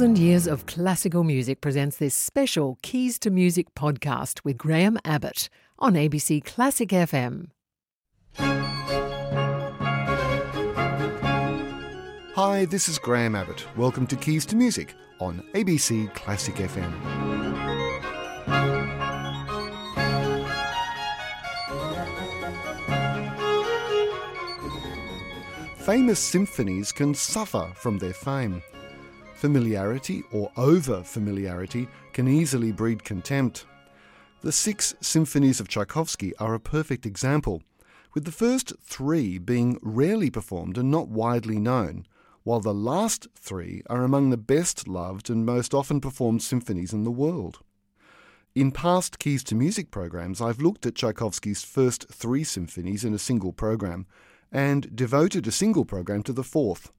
thousand 0.00 0.16
years 0.16 0.46
of 0.46 0.64
classical 0.64 1.22
music 1.22 1.60
presents 1.60 1.98
this 1.98 2.14
special 2.14 2.78
Keys 2.80 3.18
to 3.18 3.30
Music 3.30 3.74
podcast 3.74 4.42
with 4.44 4.56
Graham 4.56 4.98
Abbott 5.04 5.50
on 5.78 5.92
ABC 5.92 6.42
Classic 6.42 6.88
FM. 6.88 7.48
Hi, 12.34 12.64
this 12.64 12.88
is 12.88 12.98
Graham 12.98 13.34
Abbott. 13.34 13.66
Welcome 13.76 14.06
to 14.06 14.16
Keys 14.16 14.46
to 14.46 14.56
Music 14.56 14.94
on 15.20 15.42
ABC 15.52 16.14
Classic 16.14 16.54
FM. 16.54 16.90
Famous 25.76 26.18
symphonies 26.18 26.90
can 26.90 27.12
suffer 27.12 27.70
from 27.74 27.98
their 27.98 28.14
fame. 28.14 28.62
Familiarity 29.40 30.22
or 30.32 30.52
over 30.58 31.02
familiarity 31.02 31.88
can 32.12 32.28
easily 32.28 32.72
breed 32.72 33.02
contempt. 33.02 33.64
The 34.42 34.52
six 34.52 34.94
symphonies 35.00 35.60
of 35.60 35.66
Tchaikovsky 35.66 36.36
are 36.36 36.52
a 36.52 36.60
perfect 36.60 37.06
example, 37.06 37.62
with 38.12 38.26
the 38.26 38.32
first 38.32 38.74
three 38.82 39.38
being 39.38 39.78
rarely 39.80 40.28
performed 40.28 40.76
and 40.76 40.90
not 40.90 41.08
widely 41.08 41.58
known, 41.58 42.04
while 42.42 42.60
the 42.60 42.74
last 42.74 43.28
three 43.34 43.82
are 43.88 44.04
among 44.04 44.28
the 44.28 44.36
best 44.36 44.86
loved 44.86 45.30
and 45.30 45.46
most 45.46 45.72
often 45.72 46.02
performed 46.02 46.42
symphonies 46.42 46.92
in 46.92 47.04
the 47.04 47.10
world. 47.10 47.60
In 48.54 48.70
past 48.70 49.18
Keys 49.18 49.42
to 49.44 49.54
Music 49.54 49.90
programs, 49.90 50.42
I've 50.42 50.60
looked 50.60 50.84
at 50.84 50.96
Tchaikovsky's 50.96 51.64
first 51.64 52.10
three 52.12 52.44
symphonies 52.44 53.06
in 53.06 53.14
a 53.14 53.18
single 53.18 53.54
program 53.54 54.06
and 54.52 54.94
devoted 54.94 55.46
a 55.46 55.50
single 55.50 55.86
program 55.86 56.22
to 56.24 56.34
the 56.34 56.44
fourth. 56.44 56.92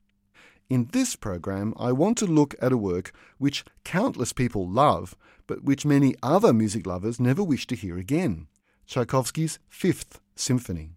In 0.72 0.88
this 0.94 1.18
program, 1.18 1.74
I 1.78 1.92
want 1.92 2.18
to 2.20 2.26
look 2.26 2.56
at 2.62 2.72
a 2.72 2.78
work 2.78 3.12
which 3.38 3.66
countless 3.84 4.32
people 4.32 4.66
love, 4.66 5.18
but 5.46 5.66
which 5.66 5.86
many 5.86 6.16
other 6.24 6.54
music 6.54 6.88
lovers 6.88 7.20
never 7.20 7.44
wish 7.44 7.68
to 7.68 7.76
hear 7.76 7.98
again 7.98 8.48
Tchaikovsky's 8.88 9.60
Fifth 9.68 10.22
Symphony. 10.34 10.92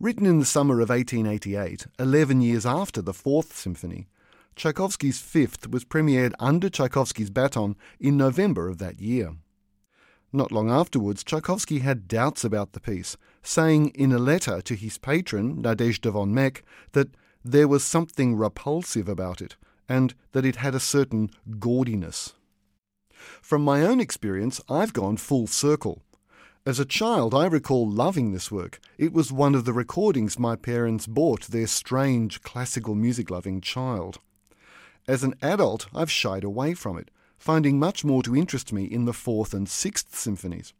Written 0.00 0.24
in 0.24 0.38
the 0.38 0.46
summer 0.46 0.80
of 0.80 0.88
1888, 0.88 1.88
11 1.98 2.40
years 2.40 2.64
after 2.64 3.02
the 3.02 3.12
Fourth 3.12 3.54
Symphony, 3.54 4.08
Tchaikovsky's 4.56 5.18
Fifth 5.18 5.68
was 5.68 5.84
premiered 5.84 6.32
under 6.40 6.70
Tchaikovsky's 6.70 7.28
baton 7.28 7.76
in 8.00 8.16
November 8.16 8.70
of 8.70 8.78
that 8.78 8.98
year. 8.98 9.34
Not 10.32 10.52
long 10.52 10.70
afterwards, 10.70 11.22
Tchaikovsky 11.22 11.80
had 11.80 12.08
doubts 12.08 12.44
about 12.44 12.72
the 12.72 12.80
piece, 12.80 13.18
saying 13.42 13.88
in 13.88 14.10
a 14.10 14.18
letter 14.18 14.62
to 14.62 14.74
his 14.74 14.96
patron, 14.96 15.62
Nadezhda 15.62 16.12
von 16.12 16.32
Meck, 16.32 16.64
that 16.92 17.10
there 17.44 17.68
was 17.68 17.84
something 17.84 18.36
repulsive 18.36 19.08
about 19.08 19.42
it, 19.42 19.56
and 19.88 20.14
that 20.32 20.46
it 20.46 20.56
had 20.56 20.74
a 20.74 20.80
certain 20.80 21.30
gaudiness. 21.58 22.32
From 23.42 23.62
my 23.62 23.82
own 23.82 24.00
experience, 24.00 24.60
I've 24.68 24.92
gone 24.92 25.16
full 25.18 25.46
circle. 25.46 26.02
As 26.66 26.80
a 26.80 26.86
child, 26.86 27.34
I 27.34 27.46
recall 27.46 27.88
loving 27.88 28.32
this 28.32 28.50
work. 28.50 28.80
It 28.96 29.12
was 29.12 29.30
one 29.30 29.54
of 29.54 29.66
the 29.66 29.74
recordings 29.74 30.38
my 30.38 30.56
parents 30.56 31.06
bought 31.06 31.48
their 31.48 31.66
strange 31.66 32.42
classical 32.42 32.94
music 32.94 33.30
loving 33.30 33.60
child. 33.60 34.18
As 35.06 35.22
an 35.22 35.34
adult, 35.42 35.86
I've 35.94 36.10
shied 36.10 36.44
away 36.44 36.72
from 36.72 36.96
it, 36.96 37.10
finding 37.36 37.78
much 37.78 38.04
more 38.04 38.22
to 38.22 38.34
interest 38.34 38.72
me 38.72 38.84
in 38.84 39.04
the 39.04 39.12
Fourth 39.12 39.52
and 39.52 39.68
Sixth 39.68 40.16
Symphonies. 40.16 40.72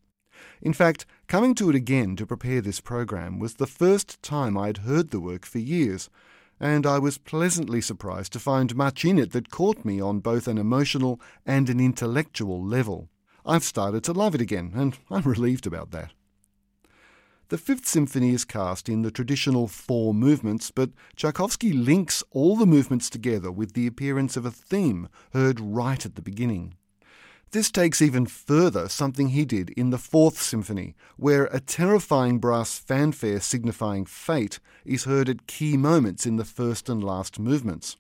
In 0.62 0.72
fact, 0.72 1.04
coming 1.28 1.54
to 1.56 1.68
it 1.68 1.74
again 1.74 2.16
to 2.16 2.26
prepare 2.26 2.62
this 2.62 2.80
program 2.80 3.39
was 3.39 3.55
the 3.55 3.66
first 3.66 4.22
time 4.22 4.56
I 4.56 4.68
had 4.68 4.78
heard 4.78 5.10
the 5.10 5.20
work 5.20 5.44
for 5.44 5.58
years, 5.58 6.08
and 6.60 6.86
I 6.86 6.98
was 6.98 7.18
pleasantly 7.18 7.80
surprised 7.80 8.32
to 8.32 8.38
find 8.38 8.76
much 8.76 9.04
in 9.04 9.18
it 9.18 9.32
that 9.32 9.50
caught 9.50 9.84
me 9.84 10.00
on 10.00 10.20
both 10.20 10.48
an 10.48 10.58
emotional 10.58 11.20
and 11.44 11.68
an 11.68 11.80
intellectual 11.80 12.64
level. 12.64 13.08
I've 13.44 13.64
started 13.64 14.04
to 14.04 14.12
love 14.12 14.34
it 14.34 14.40
again, 14.40 14.72
and 14.74 14.96
I'm 15.10 15.22
relieved 15.22 15.66
about 15.66 15.90
that. 15.90 16.12
The 17.48 17.58
Fifth 17.58 17.86
Symphony 17.86 18.30
is 18.30 18.44
cast 18.44 18.88
in 18.88 19.02
the 19.02 19.10
traditional 19.10 19.68
four 19.68 20.14
movements, 20.14 20.70
but 20.70 20.90
Tchaikovsky 21.14 21.72
links 21.74 22.24
all 22.30 22.56
the 22.56 22.66
movements 22.66 23.10
together 23.10 23.52
with 23.52 23.74
the 23.74 23.86
appearance 23.86 24.36
of 24.36 24.46
a 24.46 24.50
theme 24.50 25.08
heard 25.32 25.60
right 25.60 26.06
at 26.06 26.14
the 26.14 26.22
beginning. 26.22 26.76
This 27.54 27.70
takes 27.70 28.02
even 28.02 28.26
further 28.26 28.88
something 28.88 29.28
he 29.28 29.44
did 29.44 29.70
in 29.70 29.90
the 29.90 29.96
Fourth 29.96 30.42
Symphony, 30.42 30.96
where 31.16 31.44
a 31.52 31.60
terrifying 31.60 32.40
brass 32.40 32.80
fanfare 32.80 33.38
signifying 33.38 34.06
fate 34.06 34.58
is 34.84 35.04
heard 35.04 35.28
at 35.28 35.46
key 35.46 35.76
moments 35.76 36.26
in 36.26 36.34
the 36.34 36.44
first 36.44 36.88
and 36.88 37.04
last 37.04 37.38
movements. 37.38 37.96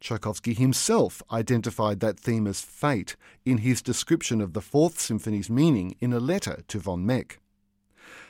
Tchaikovsky 0.00 0.54
himself 0.54 1.22
identified 1.30 2.00
that 2.00 2.18
theme 2.18 2.46
as 2.46 2.62
fate 2.62 3.16
in 3.44 3.58
his 3.58 3.82
description 3.82 4.40
of 4.40 4.54
the 4.54 4.62
Fourth 4.62 4.98
Symphony's 4.98 5.50
meaning 5.50 5.94
in 6.00 6.14
a 6.14 6.18
letter 6.18 6.62
to 6.68 6.78
von 6.78 7.04
Meck. 7.04 7.38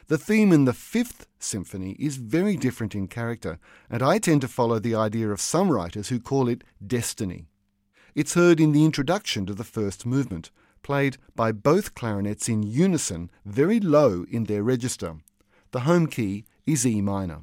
The 0.09 0.19
theme 0.19 0.51
in 0.51 0.65
the 0.65 0.73
Fifth 0.73 1.29
Symphony 1.39 1.93
is 2.01 2.17
very 2.17 2.57
different 2.57 2.97
in 2.97 3.07
character, 3.07 3.61
and 3.89 4.03
I 4.03 4.19
tend 4.19 4.41
to 4.41 4.49
follow 4.49 4.81
the 4.81 4.97
idea 4.97 5.31
of 5.31 5.41
some 5.41 5.71
writers 5.71 6.09
who 6.09 6.19
call 6.19 6.49
it 6.49 6.65
destiny. 6.85 7.50
It's 8.15 8.35
heard 8.35 8.61
in 8.61 8.73
the 8.73 8.85
introduction 8.85 9.47
to 9.47 9.55
the 9.55 9.65
first 9.65 10.05
movement, 10.05 10.51
played 10.83 11.17
by 11.37 11.53
both 11.53 11.95
clarinets 11.95 12.49
in 12.49 12.63
unison, 12.63 13.31
very 13.45 13.79
low 13.79 14.25
in 14.31 14.45
their 14.45 14.63
register. 14.63 15.17
The 15.71 15.81
home 15.81 16.07
key 16.07 16.45
is 16.67 16.87
E 16.87 17.01
minor. 17.01 17.43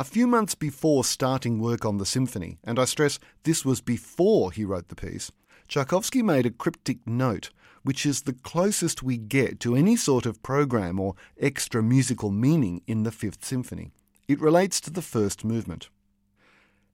A 0.00 0.04
few 0.04 0.28
months 0.28 0.54
before 0.54 1.02
starting 1.02 1.58
work 1.58 1.84
on 1.84 1.98
the 1.98 2.06
symphony, 2.06 2.58
and 2.62 2.78
I 2.78 2.84
stress 2.84 3.18
this 3.42 3.64
was 3.64 3.80
before 3.80 4.52
he 4.52 4.64
wrote 4.64 4.90
the 4.90 4.94
piece, 4.94 5.32
Tchaikovsky 5.66 6.22
made 6.22 6.46
a 6.46 6.50
cryptic 6.50 6.98
note, 7.04 7.50
which 7.82 8.06
is 8.06 8.22
the 8.22 8.32
closest 8.32 9.02
we 9.02 9.16
get 9.16 9.58
to 9.58 9.74
any 9.74 9.96
sort 9.96 10.24
of 10.24 10.40
program 10.40 11.00
or 11.00 11.16
extra 11.40 11.82
musical 11.82 12.30
meaning 12.30 12.80
in 12.86 13.02
the 13.02 13.10
Fifth 13.10 13.44
Symphony. 13.44 13.90
It 14.28 14.40
relates 14.40 14.80
to 14.82 14.90
the 14.92 15.02
first 15.02 15.44
movement. 15.44 15.88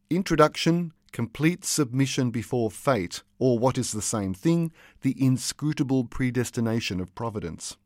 Introduction, 0.09 0.95
complete 1.12 1.62
submission 1.67 2.31
before 2.31 2.71
fate, 2.71 3.23
or 3.39 3.59
what 3.59 3.77
is 3.77 3.93
the 3.93 4.00
same 4.00 4.33
thing, 4.33 4.73
the 5.03 5.15
inscrutable 5.23 6.05
predestination 6.05 7.03
of 7.03 7.15
providence. 7.15 7.77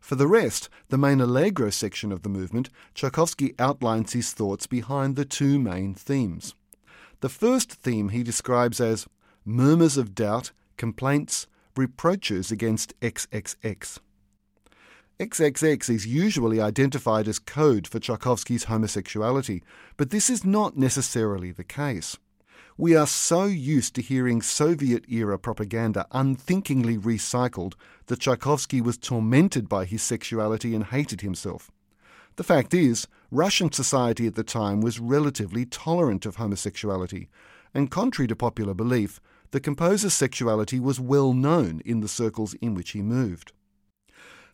For 0.00 0.14
the 0.14 0.26
rest, 0.26 0.68
the 0.88 0.98
main 0.98 1.20
allegro 1.20 1.70
section 1.70 2.12
of 2.12 2.22
the 2.22 2.28
movement, 2.28 2.70
Tchaikovsky 2.94 3.54
outlines 3.58 4.12
his 4.12 4.32
thoughts 4.32 4.66
behind 4.66 5.16
the 5.16 5.24
two 5.24 5.58
main 5.58 5.94
themes. 5.94 6.54
The 7.20 7.28
first 7.28 7.72
theme 7.72 8.10
he 8.10 8.22
describes 8.22 8.80
as 8.80 9.06
murmurs 9.44 9.96
of 9.96 10.14
doubt, 10.14 10.52
complaints, 10.76 11.46
reproaches 11.76 12.50
against 12.50 12.98
XXX. 13.00 13.98
XXX 15.18 15.90
is 15.90 16.06
usually 16.06 16.60
identified 16.60 17.26
as 17.26 17.38
code 17.38 17.86
for 17.86 17.98
Tchaikovsky's 17.98 18.64
homosexuality, 18.64 19.62
but 19.96 20.10
this 20.10 20.28
is 20.28 20.44
not 20.44 20.76
necessarily 20.76 21.50
the 21.52 21.64
case. 21.64 22.18
We 22.78 22.94
are 22.94 23.06
so 23.06 23.44
used 23.44 23.94
to 23.94 24.02
hearing 24.02 24.42
Soviet 24.42 25.06
era 25.08 25.38
propaganda 25.38 26.06
unthinkingly 26.10 26.98
recycled 26.98 27.72
that 28.06 28.20
Tchaikovsky 28.20 28.82
was 28.82 28.98
tormented 28.98 29.66
by 29.66 29.86
his 29.86 30.02
sexuality 30.02 30.74
and 30.74 30.84
hated 30.84 31.22
himself. 31.22 31.70
The 32.36 32.44
fact 32.44 32.74
is, 32.74 33.08
Russian 33.30 33.72
society 33.72 34.26
at 34.26 34.34
the 34.34 34.44
time 34.44 34.82
was 34.82 35.00
relatively 35.00 35.64
tolerant 35.64 36.26
of 36.26 36.36
homosexuality, 36.36 37.30
and 37.72 37.90
contrary 37.90 38.28
to 38.28 38.36
popular 38.36 38.74
belief, 38.74 39.22
the 39.52 39.60
composer's 39.60 40.12
sexuality 40.12 40.78
was 40.78 41.00
well 41.00 41.32
known 41.32 41.80
in 41.86 42.00
the 42.00 42.08
circles 42.08 42.52
in 42.60 42.74
which 42.74 42.90
he 42.90 43.00
moved. 43.00 43.52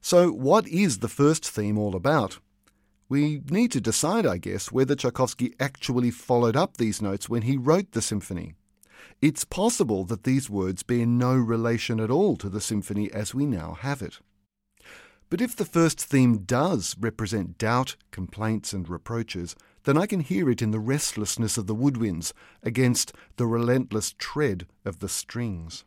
So, 0.00 0.30
what 0.30 0.68
is 0.68 0.98
the 0.98 1.08
first 1.08 1.44
theme 1.44 1.76
all 1.76 1.96
about? 1.96 2.38
We 3.12 3.42
need 3.50 3.72
to 3.72 3.80
decide, 3.82 4.24
I 4.24 4.38
guess, 4.38 4.72
whether 4.72 4.94
Tchaikovsky 4.96 5.54
actually 5.60 6.10
followed 6.10 6.56
up 6.56 6.78
these 6.78 7.02
notes 7.02 7.28
when 7.28 7.42
he 7.42 7.58
wrote 7.58 7.92
the 7.92 8.00
symphony. 8.00 8.54
It's 9.20 9.44
possible 9.44 10.04
that 10.06 10.24
these 10.24 10.48
words 10.48 10.82
bear 10.82 11.04
no 11.04 11.34
relation 11.34 12.00
at 12.00 12.10
all 12.10 12.38
to 12.38 12.48
the 12.48 12.58
symphony 12.58 13.12
as 13.12 13.34
we 13.34 13.44
now 13.44 13.74
have 13.74 14.00
it. 14.00 14.20
But 15.28 15.42
if 15.42 15.54
the 15.54 15.66
first 15.66 16.00
theme 16.00 16.38
does 16.38 16.96
represent 16.98 17.58
doubt, 17.58 17.96
complaints, 18.12 18.72
and 18.72 18.88
reproaches, 18.88 19.56
then 19.84 19.98
I 19.98 20.06
can 20.06 20.20
hear 20.20 20.48
it 20.48 20.62
in 20.62 20.70
the 20.70 20.80
restlessness 20.80 21.58
of 21.58 21.66
the 21.66 21.76
woodwinds 21.76 22.32
against 22.62 23.12
the 23.36 23.46
relentless 23.46 24.14
tread 24.16 24.66
of 24.86 25.00
the 25.00 25.08
strings. 25.10 25.84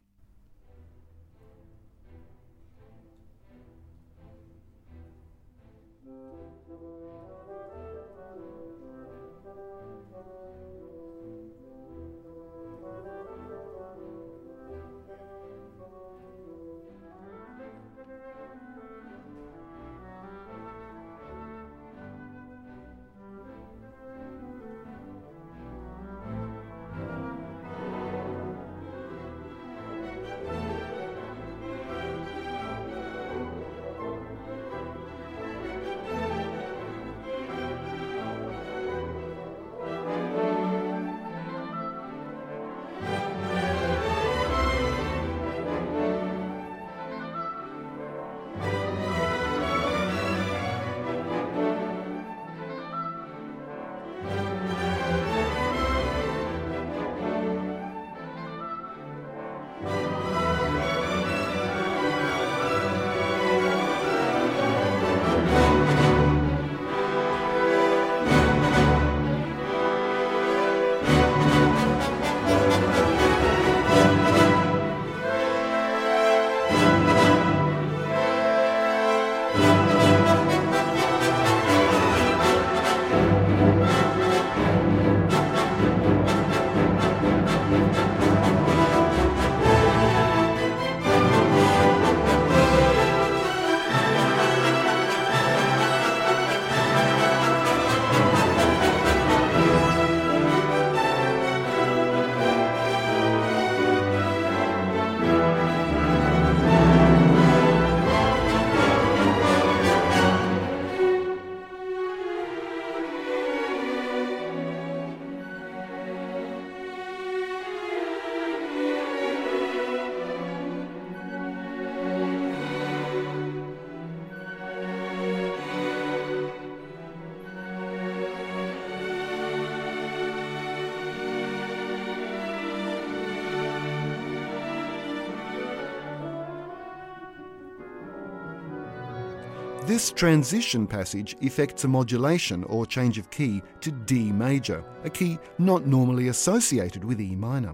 This 139.95 140.11
transition 140.11 140.87
passage 140.87 141.37
effects 141.39 141.85
a 141.85 141.87
modulation 141.87 142.65
or 142.65 142.85
change 142.85 143.17
of 143.17 143.31
key 143.31 143.61
to 143.79 143.91
D 143.91 144.29
major, 144.29 144.83
a 145.05 145.09
key 145.09 145.39
not 145.57 145.87
normally 145.87 146.27
associated 146.27 147.01
with 147.01 147.21
E 147.21 147.33
minor. 147.33 147.73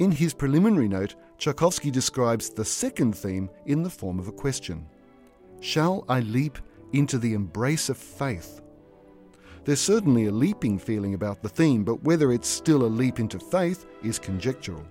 In 0.00 0.10
his 0.10 0.34
preliminary 0.34 0.88
note, 0.88 1.14
Tchaikovsky 1.38 1.92
describes 1.92 2.50
the 2.50 2.64
second 2.64 3.16
theme 3.16 3.48
in 3.66 3.84
the 3.84 3.88
form 3.88 4.18
of 4.18 4.26
a 4.26 4.32
question 4.32 4.84
Shall 5.60 6.04
I 6.08 6.18
leap 6.18 6.58
into 6.92 7.18
the 7.18 7.34
embrace 7.34 7.88
of 7.88 7.96
faith? 7.96 8.60
There's 9.64 9.80
certainly 9.80 10.26
a 10.26 10.32
leaping 10.32 10.76
feeling 10.76 11.14
about 11.14 11.40
the 11.40 11.48
theme, 11.48 11.84
but 11.84 12.02
whether 12.02 12.32
it's 12.32 12.48
still 12.48 12.84
a 12.84 12.96
leap 13.00 13.20
into 13.20 13.38
faith 13.38 13.86
is 14.02 14.18
conjectural. 14.18 14.84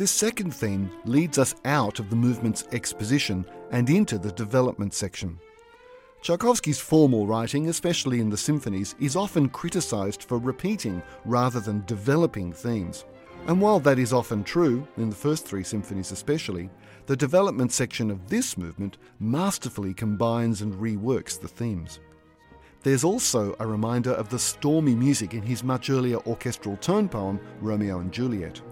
This 0.00 0.10
second 0.10 0.54
theme 0.54 0.90
leads 1.04 1.36
us 1.36 1.54
out 1.66 1.98
of 1.98 2.08
the 2.08 2.16
movement's 2.16 2.66
exposition 2.72 3.44
and 3.70 3.90
into 3.90 4.16
the 4.16 4.32
development 4.32 4.94
section. 4.94 5.38
Tchaikovsky's 6.22 6.80
formal 6.80 7.26
writing, 7.26 7.68
especially 7.68 8.20
in 8.20 8.30
the 8.30 8.36
symphonies, 8.38 8.94
is 8.98 9.14
often 9.14 9.50
criticised 9.50 10.22
for 10.22 10.38
repeating 10.38 11.02
rather 11.26 11.60
than 11.60 11.84
developing 11.84 12.50
themes. 12.50 13.04
And 13.46 13.60
while 13.60 13.78
that 13.80 13.98
is 13.98 14.14
often 14.14 14.42
true, 14.42 14.88
in 14.96 15.10
the 15.10 15.16
first 15.16 15.44
three 15.44 15.64
symphonies 15.64 16.12
especially, 16.12 16.70
the 17.04 17.14
development 17.14 17.70
section 17.70 18.10
of 18.10 18.26
this 18.30 18.56
movement 18.56 18.96
masterfully 19.18 19.92
combines 19.92 20.62
and 20.62 20.72
reworks 20.76 21.38
the 21.38 21.46
themes. 21.46 22.00
There's 22.82 23.04
also 23.04 23.54
a 23.60 23.66
reminder 23.66 24.12
of 24.12 24.30
the 24.30 24.38
stormy 24.38 24.94
music 24.94 25.34
in 25.34 25.42
his 25.42 25.62
much 25.62 25.90
earlier 25.90 26.26
orchestral 26.26 26.78
tone 26.78 27.06
poem, 27.06 27.38
Romeo 27.60 27.98
and 27.98 28.10
Juliet. 28.10 28.62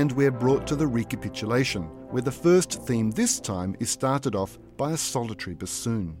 And 0.00 0.12
we're 0.12 0.30
brought 0.30 0.66
to 0.66 0.74
the 0.74 0.86
recapitulation, 0.86 1.82
where 2.08 2.22
the 2.22 2.32
first 2.32 2.82
theme 2.86 3.10
this 3.10 3.38
time 3.38 3.76
is 3.80 3.90
started 3.90 4.34
off 4.34 4.58
by 4.78 4.92
a 4.92 4.96
solitary 4.96 5.54
bassoon. 5.54 6.16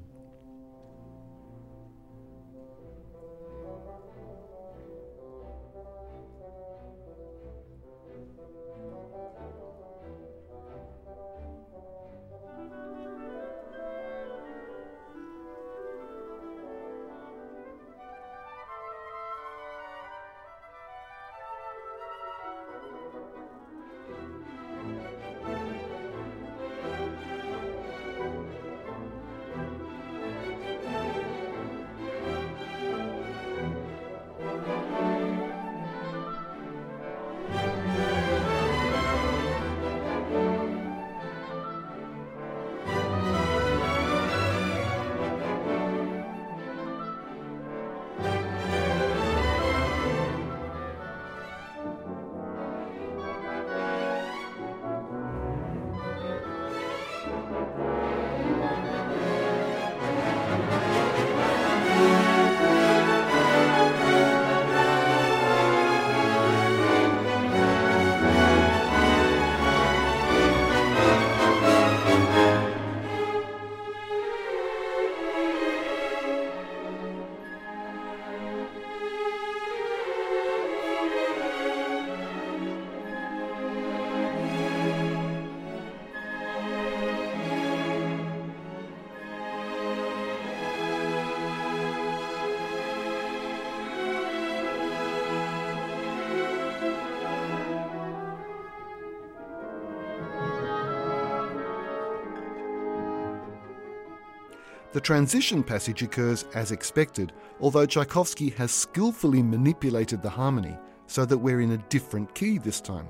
The 105.00 105.06
transition 105.06 105.62
passage 105.62 106.02
occurs 106.02 106.44
as 106.54 106.72
expected, 106.72 107.32
although 107.58 107.86
Tchaikovsky 107.86 108.50
has 108.50 108.70
skillfully 108.70 109.42
manipulated 109.42 110.20
the 110.20 110.28
harmony 110.28 110.76
so 111.06 111.24
that 111.24 111.38
we're 111.38 111.62
in 111.62 111.70
a 111.70 111.78
different 111.88 112.34
key 112.34 112.58
this 112.58 112.82
time. 112.82 113.06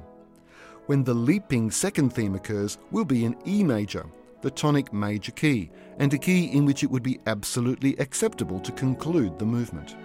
When 0.87 1.03
the 1.03 1.13
leaping 1.13 1.69
second 1.73 2.11
theme 2.13 2.37
occurs, 2.37 2.79
we'll 2.93 3.05
be 3.05 3.25
in 3.25 3.37
E 3.45 3.65
major, 3.65 4.07
the 4.41 4.53
tonic 4.53 4.93
major 4.93 5.33
key, 5.33 5.69
and 5.99 6.15
a 6.15 6.19
key 6.19 6.45
in 6.53 6.65
which 6.65 6.85
it 6.85 6.91
would 6.93 7.03
be 7.03 7.19
absolutely 7.27 7.97
acceptable 7.99 8.61
to 8.61 8.71
conclude 8.71 9.37
the 9.41 9.45
movement. 9.45 9.97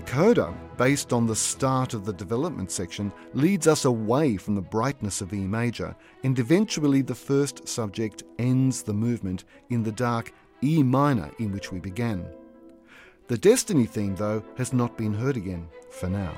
The 0.00 0.06
coda, 0.06 0.54
based 0.78 1.12
on 1.12 1.26
the 1.26 1.36
start 1.36 1.92
of 1.92 2.06
the 2.06 2.12
development 2.14 2.70
section, 2.70 3.12
leads 3.34 3.66
us 3.66 3.84
away 3.84 4.38
from 4.38 4.54
the 4.54 4.62
brightness 4.62 5.20
of 5.20 5.34
E 5.34 5.46
major, 5.46 5.94
and 6.24 6.38
eventually 6.38 7.02
the 7.02 7.14
first 7.14 7.68
subject 7.68 8.22
ends 8.38 8.82
the 8.82 8.94
movement 8.94 9.44
in 9.68 9.82
the 9.82 9.92
dark 9.92 10.32
E 10.64 10.82
minor 10.82 11.30
in 11.38 11.52
which 11.52 11.70
we 11.70 11.80
began. 11.80 12.24
The 13.28 13.36
Destiny 13.36 13.84
theme, 13.84 14.16
though, 14.16 14.42
has 14.56 14.72
not 14.72 14.96
been 14.96 15.12
heard 15.12 15.36
again, 15.36 15.68
for 15.90 16.08
now. 16.08 16.32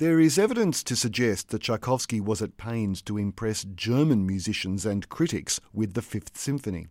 There 0.00 0.18
is 0.18 0.38
evidence 0.38 0.82
to 0.84 0.96
suggest 0.96 1.50
that 1.50 1.60
Tchaikovsky 1.60 2.22
was 2.22 2.40
at 2.40 2.56
pains 2.56 3.02
to 3.02 3.18
impress 3.18 3.64
German 3.64 4.26
musicians 4.26 4.86
and 4.86 5.06
critics 5.10 5.60
with 5.74 5.92
the 5.92 6.00
Fifth 6.00 6.38
Symphony. 6.38 6.86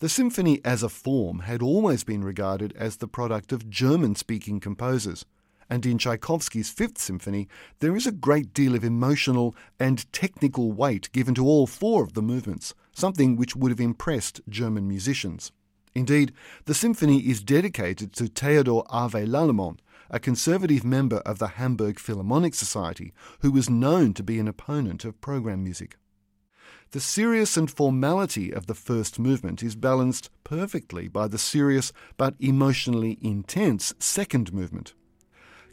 The 0.00 0.10
symphony 0.10 0.60
as 0.62 0.82
a 0.82 0.90
form 0.90 1.38
had 1.38 1.62
always 1.62 2.04
been 2.04 2.22
regarded 2.22 2.74
as 2.76 2.98
the 2.98 3.08
product 3.08 3.50
of 3.50 3.70
German 3.70 4.14
speaking 4.14 4.60
composers, 4.60 5.24
and 5.70 5.86
in 5.86 5.96
Tchaikovsky's 5.96 6.68
Fifth 6.68 6.98
Symphony 6.98 7.48
there 7.78 7.96
is 7.96 8.06
a 8.06 8.12
great 8.12 8.52
deal 8.52 8.74
of 8.74 8.84
emotional 8.84 9.56
and 9.80 10.12
technical 10.12 10.70
weight 10.70 11.10
given 11.12 11.34
to 11.34 11.46
all 11.46 11.66
four 11.66 12.02
of 12.02 12.12
the 12.12 12.20
movements, 12.20 12.74
something 12.92 13.36
which 13.36 13.56
would 13.56 13.70
have 13.70 13.80
impressed 13.80 14.42
German 14.50 14.86
musicians. 14.86 15.50
Indeed, 15.94 16.34
the 16.66 16.74
symphony 16.74 17.20
is 17.20 17.42
dedicated 17.42 18.12
to 18.12 18.26
Theodor 18.26 18.82
Ave 18.90 19.24
Lallemant, 19.24 19.78
a 20.10 20.18
conservative 20.18 20.84
member 20.84 21.18
of 21.18 21.38
the 21.38 21.48
Hamburg 21.48 21.98
Philharmonic 21.98 22.54
Society 22.54 23.12
who 23.40 23.50
was 23.50 23.68
known 23.68 24.14
to 24.14 24.22
be 24.22 24.38
an 24.38 24.48
opponent 24.48 25.04
of 25.04 25.20
program 25.20 25.62
music. 25.62 25.96
The 26.92 27.00
serious 27.00 27.56
and 27.56 27.70
formality 27.70 28.50
of 28.52 28.66
the 28.66 28.74
first 28.74 29.18
movement 29.18 29.62
is 29.62 29.76
balanced 29.76 30.30
perfectly 30.42 31.08
by 31.08 31.28
the 31.28 31.38
serious 31.38 31.92
but 32.16 32.34
emotionally 32.40 33.18
intense 33.20 33.92
second 33.98 34.52
movement. 34.52 34.94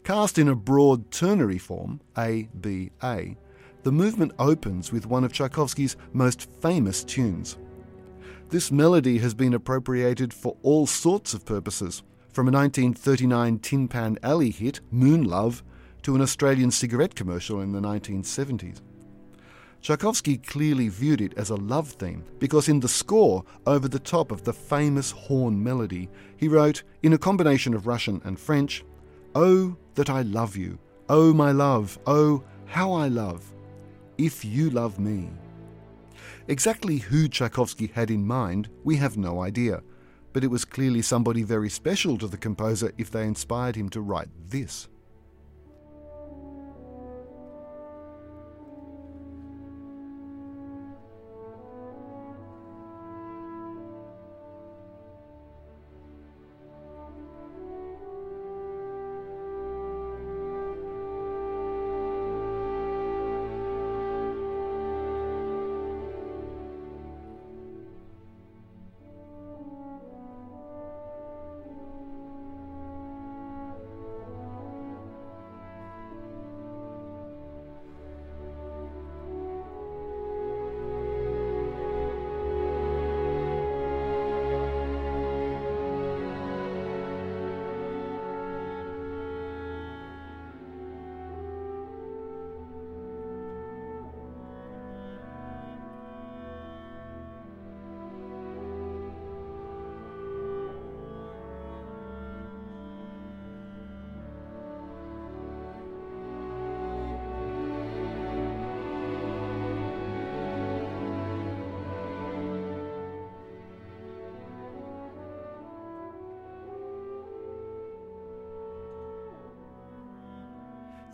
Cast 0.04 0.38
in 0.38 0.48
a 0.48 0.54
broad 0.54 1.10
ternary 1.10 1.58
form, 1.58 2.00
A 2.18 2.48
B 2.60 2.90
A, 3.02 3.36
the 3.82 3.92
movement 3.92 4.32
opens 4.38 4.92
with 4.92 5.06
one 5.06 5.24
of 5.24 5.32
Tchaikovsky's 5.32 5.96
most 6.12 6.50
famous 6.60 7.02
tunes. 7.02 7.56
This 8.50 8.70
melody 8.70 9.18
has 9.18 9.32
been 9.34 9.54
appropriated 9.54 10.34
for 10.34 10.56
all 10.62 10.86
sorts 10.86 11.34
of 11.34 11.44
purposes, 11.44 12.02
from 12.36 12.48
a 12.48 12.52
1939 12.52 13.58
Tin 13.60 13.88
Pan 13.88 14.18
Alley 14.22 14.50
hit, 14.50 14.82
Moon 14.90 15.24
Love, 15.24 15.64
to 16.02 16.14
an 16.14 16.20
Australian 16.20 16.70
cigarette 16.70 17.14
commercial 17.14 17.62
in 17.62 17.72
the 17.72 17.80
1970s. 17.80 18.82
Tchaikovsky 19.80 20.36
clearly 20.36 20.90
viewed 20.90 21.22
it 21.22 21.32
as 21.38 21.48
a 21.48 21.56
love 21.56 21.92
theme 21.92 22.22
because 22.38 22.68
in 22.68 22.78
the 22.78 22.88
score, 22.88 23.42
over 23.66 23.88
the 23.88 23.98
top 23.98 24.30
of 24.30 24.44
the 24.44 24.52
famous 24.52 25.10
horn 25.10 25.64
melody, 25.64 26.10
he 26.36 26.46
wrote, 26.46 26.82
in 27.02 27.14
a 27.14 27.18
combination 27.18 27.72
of 27.72 27.86
Russian 27.86 28.20
and 28.24 28.38
French, 28.38 28.84
Oh, 29.34 29.74
that 29.94 30.10
I 30.10 30.20
love 30.20 30.56
you. 30.56 30.78
Oh, 31.08 31.32
my 31.32 31.52
love. 31.52 31.98
Oh, 32.06 32.44
how 32.66 32.92
I 32.92 33.08
love. 33.08 33.50
If 34.18 34.44
you 34.44 34.68
love 34.68 34.98
me. 34.98 35.30
Exactly 36.48 36.98
who 36.98 37.28
Tchaikovsky 37.28 37.86
had 37.86 38.10
in 38.10 38.26
mind, 38.26 38.68
we 38.84 38.96
have 38.96 39.16
no 39.16 39.40
idea 39.40 39.82
but 40.36 40.44
it 40.44 40.50
was 40.50 40.66
clearly 40.66 41.00
somebody 41.00 41.42
very 41.42 41.70
special 41.70 42.18
to 42.18 42.28
the 42.28 42.36
composer 42.36 42.92
if 42.98 43.10
they 43.10 43.24
inspired 43.24 43.74
him 43.74 43.88
to 43.88 44.02
write 44.02 44.28
this. 44.50 44.86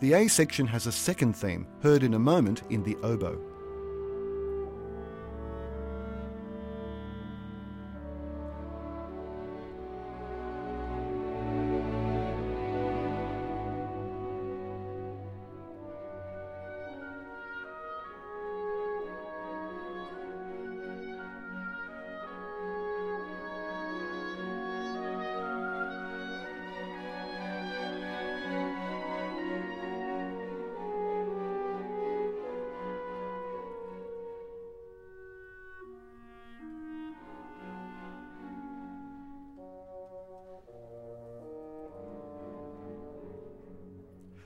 The 0.03 0.11
A 0.11 0.27
section 0.27 0.67
has 0.67 0.85
a 0.85 0.91
second 0.91 1.33
theme, 1.33 1.65
heard 1.81 2.03
in 2.03 2.15
a 2.15 2.19
moment 2.19 2.63
in 2.69 2.83
the 2.83 2.97
oboe. 3.03 3.39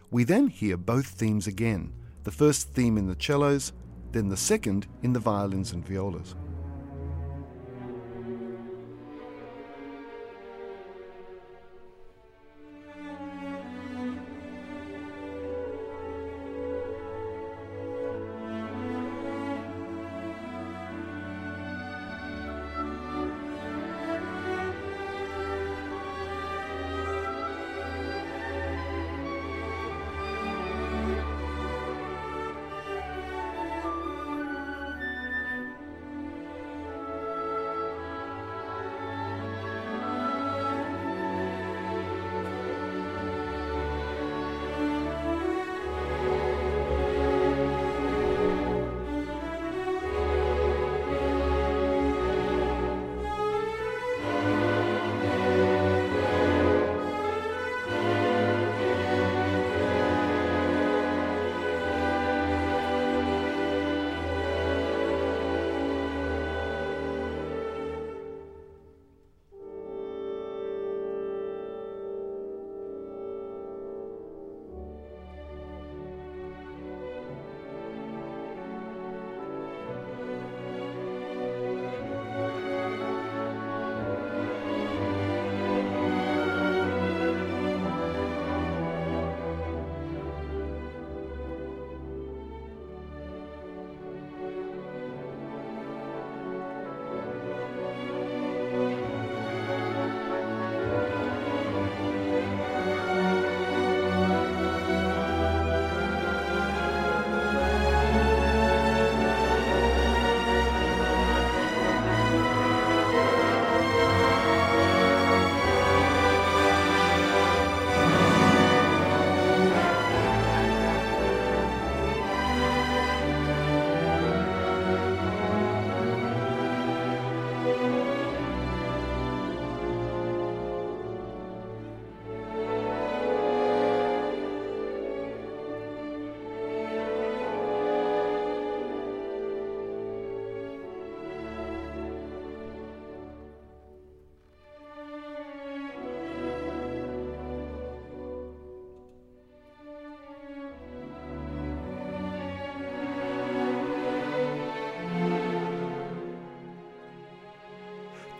We 0.09 0.23
then 0.23 0.47
hear 0.47 0.77
both 0.77 1.07
themes 1.07 1.47
again 1.47 1.93
the 2.23 2.31
first 2.31 2.73
theme 2.73 2.97
in 2.97 3.07
the 3.07 3.15
cellos, 3.15 3.71
then 4.11 4.27
the 4.27 4.35
second 4.35 4.87
in 5.01 5.13
the 5.13 5.19
violins 5.19 5.71
and 5.71 5.85
violas. 5.85 6.35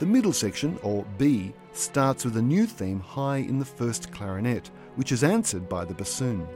Middle 0.08 0.34
section, 0.34 0.80
or 0.82 1.06
B, 1.18 1.54
starts 1.74 2.26
with 2.26 2.38
a 2.38 2.42
new 2.42 2.66
theme 2.66 3.00
high 3.00 3.38
in 3.38 3.60
the 3.60 3.66
first 3.66 4.12
clarinet, 4.12 4.72
which 4.96 5.12
is 5.12 5.24
answered 5.24 5.70
by 5.70 5.86
the 5.86 5.94
bassoon. 5.94 6.48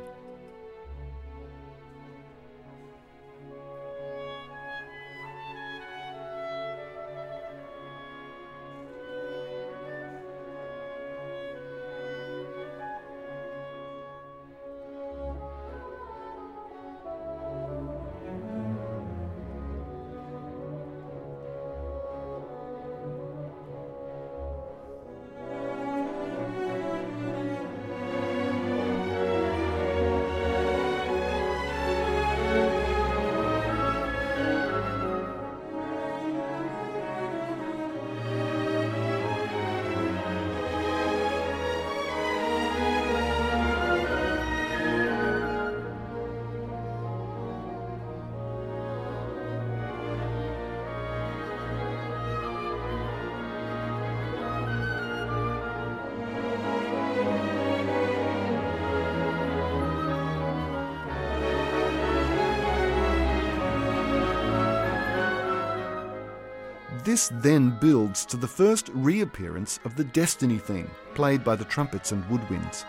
This 67.11 67.29
then 67.41 67.71
builds 67.71 68.25
to 68.27 68.37
the 68.37 68.47
first 68.47 68.89
reappearance 68.93 69.81
of 69.83 69.97
the 69.97 70.03
Destiny 70.05 70.57
theme, 70.57 70.89
played 71.13 71.43
by 71.43 71.57
the 71.57 71.65
trumpets 71.65 72.13
and 72.13 72.23
woodwinds. 72.29 72.85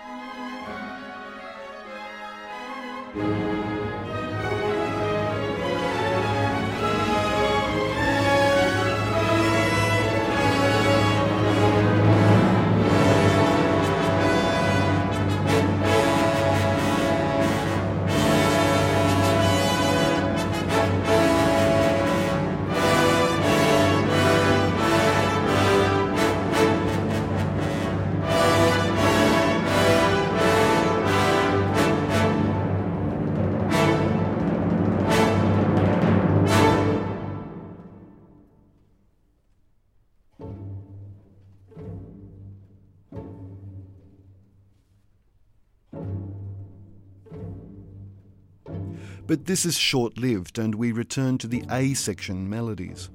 But 49.33 49.47
this 49.47 49.65
is 49.65 49.79
short 49.79 50.19
lived, 50.19 50.59
and 50.59 50.75
we 50.75 50.93
return 50.93 51.39
to 51.39 51.47
the 51.47 51.65
A 51.71 51.95
section 51.95 52.51
melodies. 52.51 53.09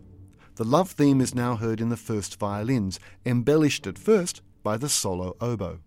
The 0.55 0.63
love 0.63 0.89
theme 0.89 1.21
is 1.21 1.35
now 1.35 1.55
heard 1.55 1.79
in 1.79 1.89
the 1.89 1.95
first 1.95 2.39
violins, 2.39 2.99
embellished 3.23 3.85
at 3.85 3.99
first 3.99 4.41
by 4.63 4.77
the 4.77 4.89
solo 4.89 5.37
oboe. 5.39 5.77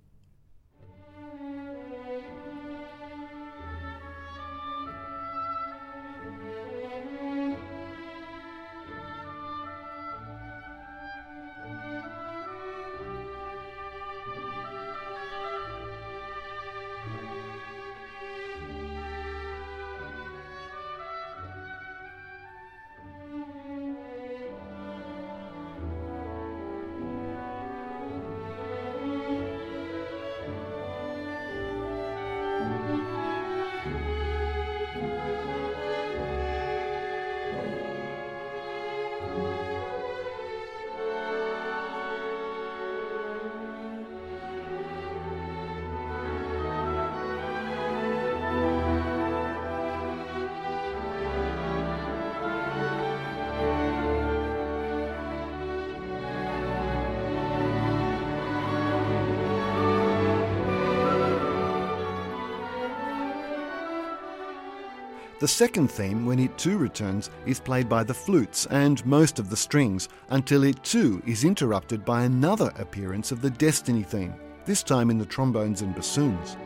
The 65.41 65.49
second 65.49 65.91
theme, 65.91 66.27
when 66.27 66.39
it 66.39 66.59
too 66.59 66.77
returns, 66.77 67.31
is 67.47 67.61
played 67.61 67.89
by 67.89 68.05
the 68.05 68.13
flutes 68.13 68.67
and 68.67 69.05
most 69.07 69.39
of 69.39 69.49
the 69.49 69.57
strings, 69.57 70.11
until 70.29 70.65
it 70.65 70.85
too 70.85 71.23
is 71.27 71.45
interrupted 71.45 72.05
by 72.05 72.25
another 72.25 72.71
appearance 72.77 73.33
of 73.33 73.41
the 73.41 73.49
Destiny 73.49 74.03
theme, 74.03 74.35
this 74.67 74.83
time 74.83 75.09
in 75.09 75.17
the 75.17 75.25
trombones 75.25 75.81
and 75.81 75.95
bassoons. 75.95 76.59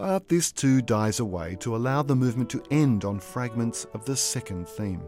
But 0.00 0.28
this 0.28 0.50
too 0.50 0.80
dies 0.80 1.20
away 1.20 1.56
to 1.56 1.76
allow 1.76 2.02
the 2.02 2.16
movement 2.16 2.48
to 2.50 2.62
end 2.70 3.04
on 3.04 3.20
fragments 3.20 3.84
of 3.92 4.02
the 4.06 4.16
second 4.16 4.66
theme. 4.66 5.02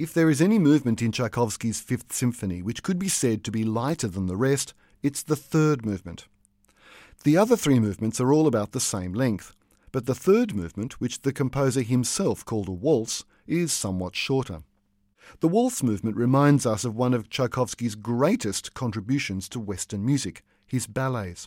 If 0.00 0.14
there 0.14 0.30
is 0.30 0.40
any 0.40 0.58
movement 0.58 1.02
in 1.02 1.12
Tchaikovsky's 1.12 1.82
Fifth 1.82 2.10
Symphony 2.14 2.62
which 2.62 2.82
could 2.82 2.98
be 2.98 3.10
said 3.10 3.44
to 3.44 3.50
be 3.50 3.64
lighter 3.64 4.08
than 4.08 4.28
the 4.28 4.36
rest, 4.36 4.72
it's 5.02 5.22
the 5.22 5.36
third 5.36 5.84
movement. 5.84 6.26
The 7.24 7.36
other 7.36 7.54
three 7.54 7.78
movements 7.78 8.18
are 8.18 8.32
all 8.32 8.46
about 8.46 8.72
the 8.72 8.80
same 8.80 9.12
length, 9.12 9.54
but 9.92 10.06
the 10.06 10.14
third 10.14 10.54
movement, 10.54 11.02
which 11.02 11.20
the 11.20 11.34
composer 11.34 11.82
himself 11.82 12.46
called 12.46 12.66
a 12.68 12.72
waltz, 12.72 13.26
is 13.46 13.74
somewhat 13.74 14.16
shorter. 14.16 14.62
The 15.40 15.48
waltz 15.48 15.82
movement 15.82 16.16
reminds 16.16 16.64
us 16.64 16.86
of 16.86 16.96
one 16.96 17.12
of 17.12 17.28
Tchaikovsky's 17.28 17.94
greatest 17.94 18.72
contributions 18.72 19.50
to 19.50 19.60
Western 19.60 20.06
music, 20.06 20.42
his 20.66 20.86
ballets. 20.86 21.46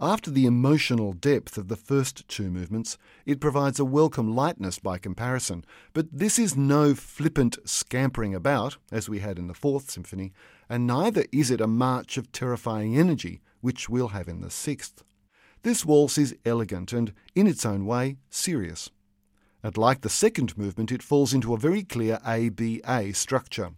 After 0.00 0.28
the 0.28 0.44
emotional 0.44 1.12
depth 1.12 1.56
of 1.56 1.68
the 1.68 1.76
first 1.76 2.26
two 2.26 2.50
movements, 2.50 2.98
it 3.24 3.40
provides 3.40 3.78
a 3.78 3.84
welcome 3.84 4.34
lightness 4.34 4.80
by 4.80 4.98
comparison, 4.98 5.64
but 5.92 6.08
this 6.12 6.36
is 6.36 6.56
no 6.56 6.94
flippant 6.96 7.58
scampering 7.64 8.34
about, 8.34 8.76
as 8.90 9.08
we 9.08 9.20
had 9.20 9.38
in 9.38 9.46
the 9.46 9.54
Fourth 9.54 9.90
Symphony, 9.90 10.32
and 10.68 10.84
neither 10.84 11.24
is 11.30 11.48
it 11.48 11.60
a 11.60 11.68
march 11.68 12.16
of 12.16 12.32
terrifying 12.32 12.96
energy, 12.98 13.40
which 13.60 13.88
we'll 13.88 14.08
have 14.08 14.26
in 14.26 14.40
the 14.40 14.50
Sixth. 14.50 15.04
This 15.62 15.84
waltz 15.84 16.18
is 16.18 16.36
elegant 16.44 16.92
and, 16.92 17.12
in 17.36 17.46
its 17.46 17.64
own 17.64 17.86
way, 17.86 18.16
serious. 18.30 18.90
And 19.62 19.78
like 19.78 20.00
the 20.00 20.08
second 20.08 20.58
movement, 20.58 20.90
it 20.90 21.04
falls 21.04 21.32
into 21.32 21.54
a 21.54 21.58
very 21.58 21.84
clear 21.84 22.18
ABA 22.24 23.14
structure. 23.14 23.70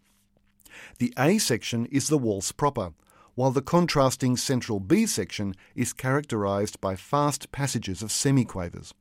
The 0.99 1.13
A 1.19 1.37
section 1.37 1.85
is 1.87 2.09
the 2.09 2.19
waltz 2.19 2.53
proper, 2.53 2.93
while 3.37 3.53
the 3.53 3.63
contrasting 3.63 4.37
central 4.37 4.81
B 4.81 5.07
section 5.07 5.55
is 5.77 5.93
characterized 5.93 6.81
by 6.81 6.97
fast 6.97 7.53
passages 7.53 8.03
of 8.03 8.09
semiquavers. 8.09 8.93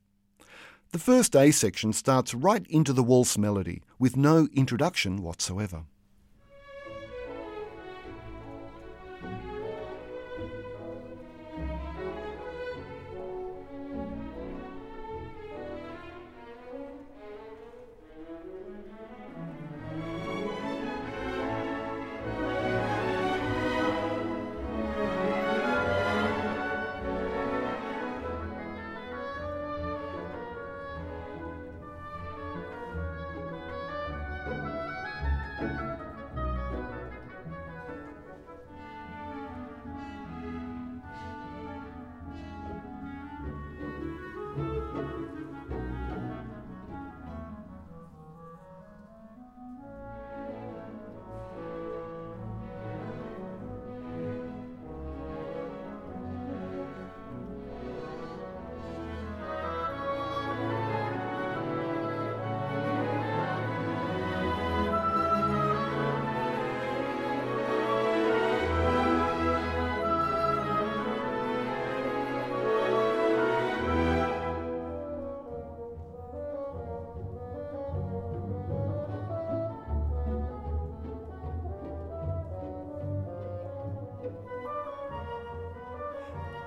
The 0.92 1.00
first 1.00 1.34
A 1.34 1.50
section 1.50 1.92
starts 1.92 2.32
right 2.32 2.64
into 2.68 2.92
the 2.92 3.02
waltz 3.02 3.36
melody 3.36 3.82
with 3.98 4.16
no 4.16 4.46
introduction 4.52 5.22
whatsoever. 5.22 5.86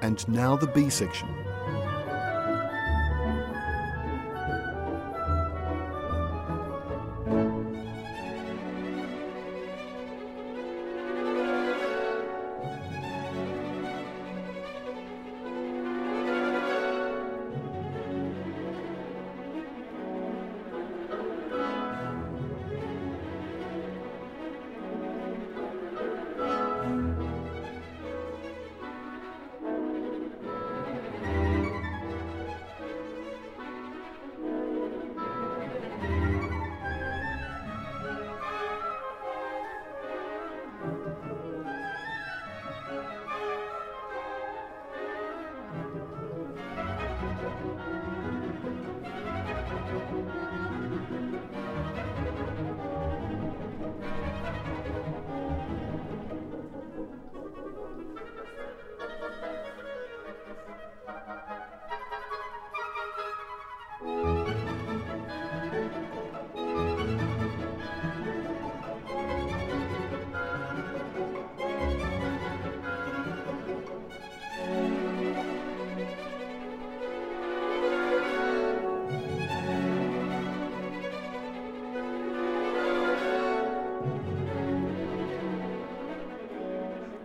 And 0.10 0.28
now 0.28 0.56
the 0.56 0.66
B 0.66 0.90
section. 0.90 1.39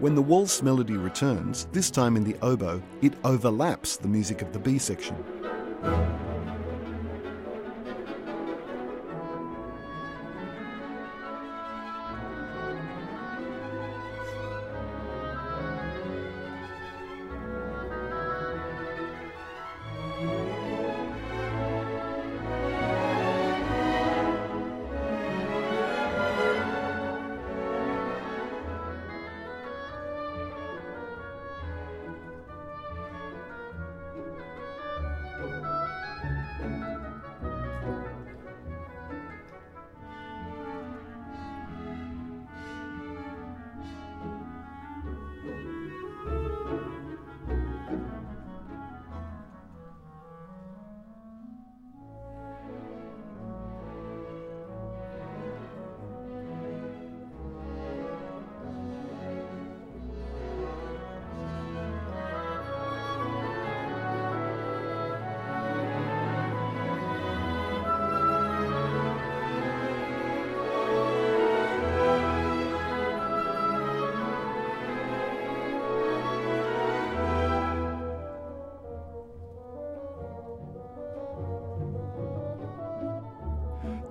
When 0.05 0.15
the 0.15 0.21
waltz 0.21 0.63
melody 0.63 0.99
returns, 0.99 1.67
this 1.73 1.91
time 1.91 2.19
in 2.19 2.25
the 2.25 2.37
oboe, 2.43 2.83
it 3.01 3.15
overlaps 3.25 3.97
the 3.97 4.07
music 4.07 4.43
of 4.43 4.53
the 4.53 4.59
B 4.59 4.77
section. 4.77 5.17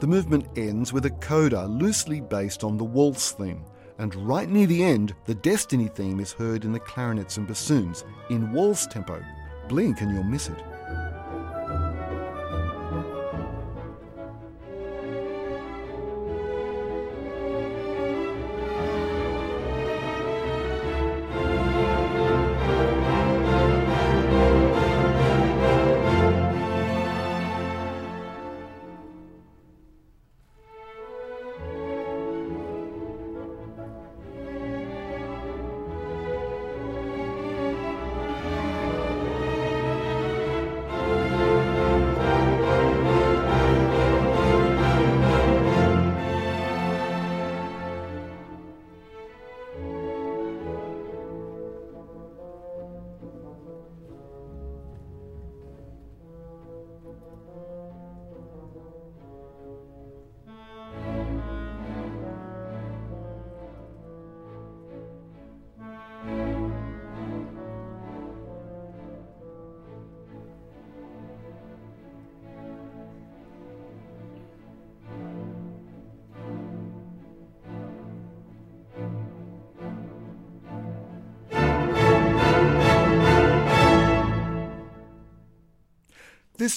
The 0.04 0.08
movement 0.08 0.50
ends 0.58 0.92
with 0.92 1.06
a 1.06 1.12
coda 1.12 1.66
loosely 1.66 2.20
based 2.20 2.66
on 2.66 2.76
the 2.76 2.84
waltz 2.84 3.32
theme, 3.32 3.64
and 4.00 4.14
right 4.28 4.50
near 4.50 4.68
the 4.68 4.84
end, 4.84 5.16
the 5.24 5.34
Destiny 5.34 5.88
theme 5.88 6.20
is 6.20 6.34
heard 6.34 6.66
in 6.66 6.74
the 6.74 6.80
clarinets 6.82 7.38
and 7.38 7.48
bassoons 7.48 8.04
in 8.30 8.52
waltz 8.52 8.86
tempo. 8.86 9.24
Blink 9.70 10.02
and 10.02 10.14
you'll 10.14 10.26
miss 10.26 10.50
it. 10.50 10.62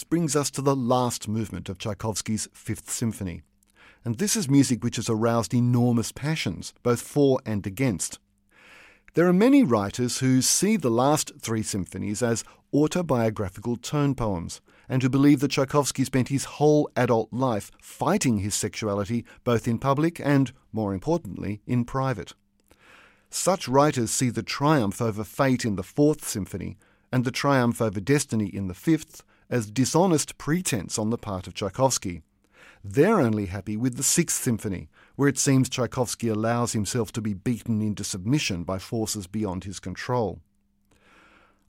Brings 0.08 0.36
us 0.36 0.50
to 0.52 0.62
the 0.62 0.76
last 0.76 1.26
movement 1.26 1.68
of 1.68 1.78
Tchaikovsky's 1.78 2.48
Fifth 2.52 2.90
Symphony. 2.90 3.42
And 4.04 4.18
this 4.18 4.36
is 4.36 4.48
music 4.48 4.84
which 4.84 4.96
has 4.96 5.10
aroused 5.10 5.52
enormous 5.52 6.12
passions, 6.12 6.72
both 6.82 7.00
for 7.00 7.40
and 7.44 7.66
against. 7.66 8.20
There 9.14 9.26
are 9.26 9.32
many 9.32 9.64
writers 9.64 10.18
who 10.18 10.42
see 10.42 10.76
the 10.76 10.90
last 10.90 11.32
three 11.40 11.62
symphonies 11.62 12.22
as 12.22 12.44
autobiographical 12.72 13.76
tone 13.76 14.14
poems, 14.14 14.60
and 14.88 15.02
who 15.02 15.08
believe 15.08 15.40
that 15.40 15.50
Tchaikovsky 15.50 16.04
spent 16.04 16.28
his 16.28 16.44
whole 16.44 16.88
adult 16.94 17.32
life 17.32 17.72
fighting 17.80 18.38
his 18.38 18.54
sexuality 18.54 19.24
both 19.42 19.66
in 19.66 19.78
public 19.78 20.20
and, 20.20 20.52
more 20.72 20.94
importantly, 20.94 21.60
in 21.66 21.84
private. 21.84 22.34
Such 23.28 23.66
writers 23.66 24.12
see 24.12 24.30
the 24.30 24.44
triumph 24.44 25.02
over 25.02 25.24
fate 25.24 25.64
in 25.64 25.74
the 25.74 25.82
Fourth 25.82 26.24
Symphony 26.24 26.76
and 27.10 27.24
the 27.24 27.32
triumph 27.32 27.82
over 27.82 27.98
destiny 27.98 28.46
in 28.46 28.68
the 28.68 28.74
Fifth 28.74 29.22
as 29.50 29.70
dishonest 29.70 30.38
pretense 30.38 30.98
on 30.98 31.10
the 31.10 31.18
part 31.18 31.46
of 31.46 31.54
Tchaikovsky. 31.54 32.22
They're 32.84 33.20
only 33.20 33.46
happy 33.46 33.76
with 33.76 33.96
the 33.96 34.02
Sixth 34.02 34.42
Symphony, 34.42 34.88
where 35.16 35.28
it 35.28 35.38
seems 35.38 35.68
Tchaikovsky 35.68 36.28
allows 36.28 36.72
himself 36.72 37.10
to 37.12 37.20
be 37.20 37.34
beaten 37.34 37.82
into 37.82 38.04
submission 38.04 38.62
by 38.64 38.78
forces 38.78 39.26
beyond 39.26 39.64
his 39.64 39.80
control. 39.80 40.40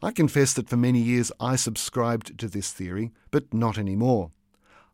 I 0.02 0.12
confess 0.12 0.54
that 0.54 0.70
for 0.70 0.78
many 0.78 1.00
years 1.00 1.32
I 1.40 1.56
subscribed 1.56 2.38
to 2.38 2.48
this 2.48 2.72
theory, 2.72 3.12
but 3.32 3.52
not 3.54 3.80
anymore. 3.80 4.32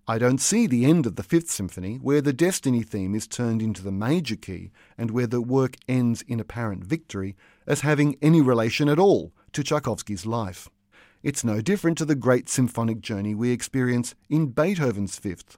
I 0.08 0.18
don't 0.18 0.40
see 0.40 0.68
the 0.68 0.86
end 0.86 1.06
of 1.06 1.16
the 1.16 1.24
Fifth 1.24 1.50
Symphony, 1.50 1.96
where 1.96 2.22
the 2.22 2.34
Destiny 2.34 2.84
theme 2.84 3.16
is 3.16 3.28
turned 3.28 3.62
into 3.62 3.82
the 3.82 3.92
major 3.92 4.36
key 4.36 4.72
and 4.98 5.12
where 5.12 5.28
the 5.28 5.42
work 5.42 5.76
ends 5.88 6.22
in 6.24 6.40
apparent 6.40 6.84
victory, 6.84 7.36
as 7.66 7.82
having 7.82 8.18
any 8.22 8.42
relation 8.42 8.90
at 8.90 9.00
all 9.00 9.32
to 9.54 9.64
Tchaikovsky's 9.64 10.26
life. 10.26 10.70
It's 11.24 11.46
no 11.46 11.62
different 11.62 11.98
to 12.00 12.06
the 12.06 12.16
great 12.16 12.50
symphonic 12.50 13.00
journey 13.00 13.34
we 13.34 13.52
experience 13.52 14.14
in 14.30 14.48
Beethoven's 14.48 15.18
Fifth. 15.18 15.58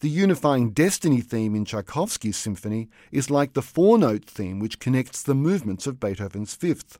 The 0.00 0.08
unifying 0.08 0.70
destiny 0.70 1.20
theme 1.20 1.54
in 1.54 1.66
Tchaikovsky's 1.66 2.38
symphony 2.38 2.88
is 3.10 3.30
like 3.30 3.52
the 3.52 3.60
four 3.60 3.98
note 3.98 4.24
theme 4.24 4.58
which 4.58 4.78
connects 4.78 5.22
the 5.22 5.34
movements 5.34 5.86
of 5.86 6.00
Beethoven's 6.00 6.54
Fifth. 6.54 6.98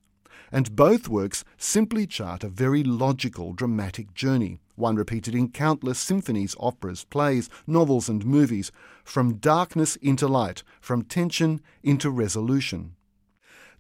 And 0.52 0.76
both 0.76 1.08
works 1.08 1.46
simply 1.56 2.06
chart 2.06 2.44
a 2.44 2.50
very 2.50 2.84
logical, 2.84 3.54
dramatic 3.54 4.12
journey, 4.12 4.60
one 4.76 4.96
repeated 4.96 5.34
in 5.34 5.48
countless 5.48 5.98
symphonies, 5.98 6.54
operas, 6.60 7.04
plays, 7.04 7.48
novels, 7.66 8.06
and 8.06 8.26
movies, 8.26 8.70
from 9.02 9.36
darkness 9.36 9.96
into 9.96 10.28
light, 10.28 10.62
from 10.78 11.04
tension 11.04 11.62
into 11.82 12.10
resolution. 12.10 12.96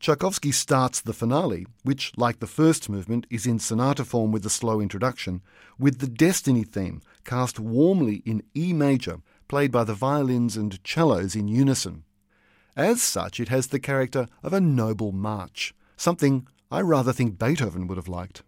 Tchaikovsky 0.02 0.50
starts 0.50 1.00
the 1.00 1.12
finale, 1.12 1.64
which, 1.84 2.10
like 2.16 2.40
the 2.40 2.48
first 2.48 2.88
movement, 2.88 3.24
is 3.30 3.46
in 3.46 3.60
sonata 3.60 4.04
form 4.04 4.32
with 4.32 4.44
a 4.44 4.50
slow 4.50 4.80
introduction, 4.80 5.42
with 5.78 6.00
the 6.00 6.08
Destiny 6.08 6.64
theme, 6.64 7.00
cast 7.24 7.60
warmly 7.60 8.16
in 8.26 8.42
E 8.56 8.72
major, 8.72 9.20
played 9.46 9.70
by 9.70 9.84
the 9.84 9.94
violins 9.94 10.56
and 10.56 10.80
cellos 10.82 11.36
in 11.36 11.46
unison. 11.46 12.02
As 12.74 13.00
such, 13.00 13.38
it 13.38 13.48
has 13.48 13.68
the 13.68 13.78
character 13.78 14.26
of 14.42 14.52
a 14.52 14.60
noble 14.60 15.12
march, 15.12 15.72
something 15.96 16.48
I 16.68 16.80
rather 16.80 17.12
think 17.12 17.38
Beethoven 17.38 17.86
would 17.86 17.96
have 17.96 18.08
liked. 18.08 18.42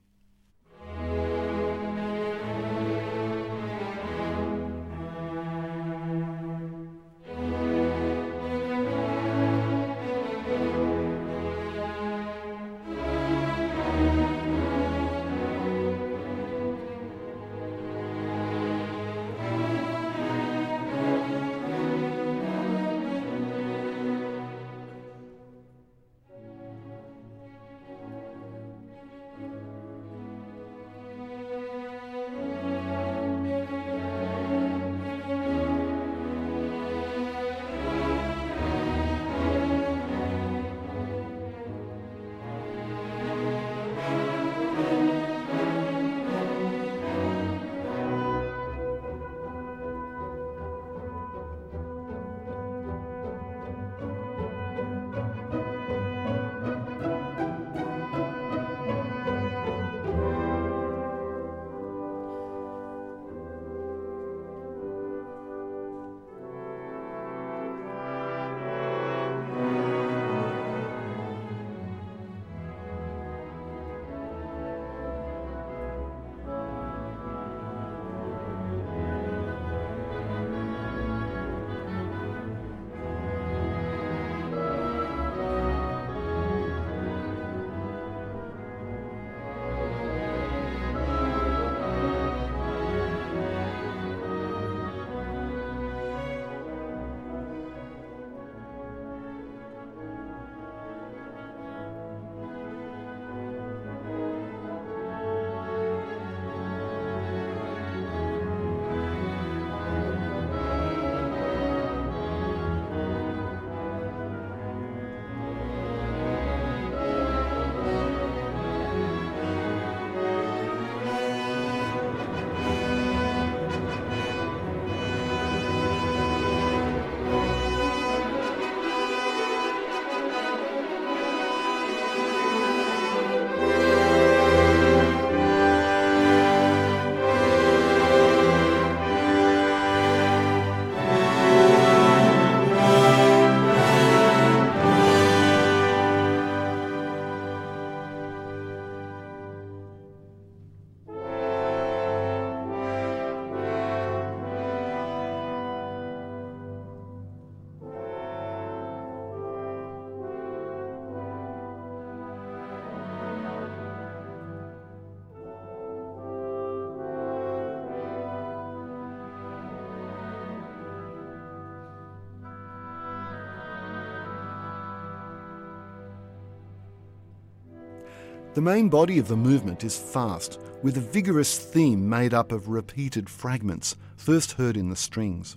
The 178.54 178.60
main 178.60 178.88
body 178.88 179.18
of 179.18 179.26
the 179.26 179.36
movement 179.36 179.82
is 179.82 179.98
fast, 179.98 180.60
with 180.80 180.96
a 180.96 181.00
vigorous 181.00 181.58
theme 181.58 182.08
made 182.08 182.32
up 182.32 182.52
of 182.52 182.68
repeated 182.68 183.28
fragments, 183.28 183.96
first 184.16 184.52
heard 184.52 184.76
in 184.76 184.90
the 184.90 184.94
strings. 184.94 185.56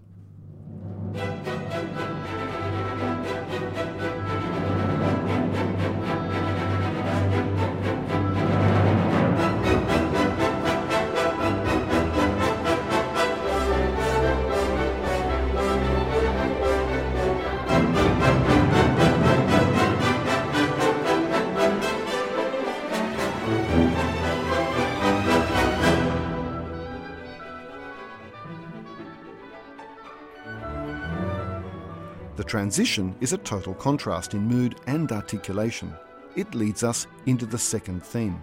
Transition 32.77 33.15
is 33.21 33.33
a 33.33 33.39
total 33.39 33.73
contrast 33.73 34.35
in 34.35 34.41
mood 34.41 34.79
and 34.85 35.11
articulation. 35.11 35.91
It 36.35 36.53
leads 36.53 36.83
us 36.83 37.07
into 37.25 37.47
the 37.47 37.57
second 37.57 38.03
theme. 38.03 38.39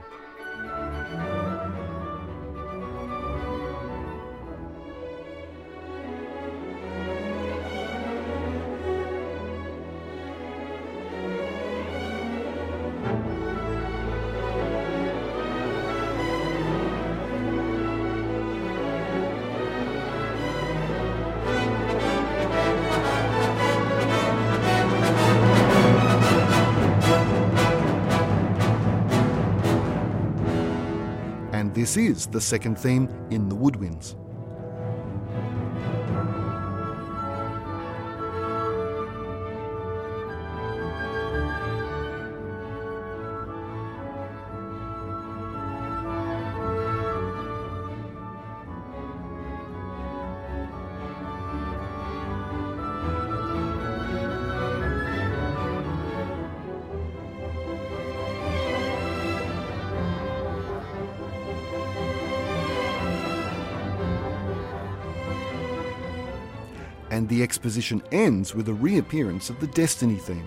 This 31.85 31.99
is 31.99 32.27
the 32.27 32.41
second 32.41 32.79
theme 32.79 33.11
in 33.31 33.47
the 33.51 33.55
woodwinds. 33.55 34.15
And 67.25 67.31
the 67.31 67.43
exposition 67.43 68.03
ends 68.13 68.55
with 68.55 68.69
a 68.69 68.75
reappearance 68.75 69.49
of 69.49 69.59
the 69.59 69.67
Destiny 69.69 70.17
theme. 70.17 70.47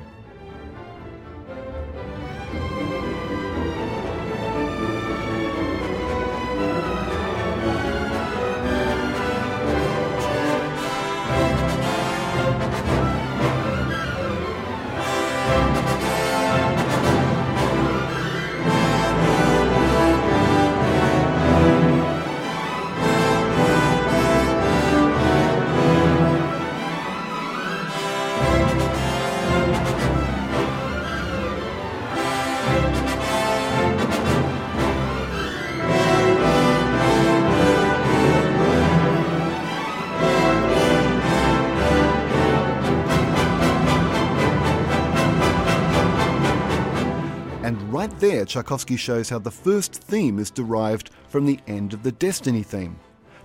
Tchaikovsky 48.47 48.95
shows 48.95 49.29
how 49.29 49.39
the 49.39 49.51
first 49.51 49.93
theme 49.93 50.39
is 50.39 50.49
derived 50.49 51.09
from 51.27 51.45
the 51.45 51.59
end 51.67 51.93
of 51.93 52.03
the 52.03 52.11
Destiny 52.11 52.63
theme. 52.63 52.99